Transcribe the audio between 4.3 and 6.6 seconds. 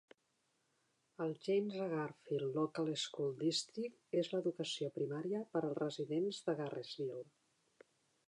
l'educació primària per als residents de